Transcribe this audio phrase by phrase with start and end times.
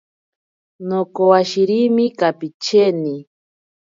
[0.87, 3.15] Nokowashirimi kapicheni.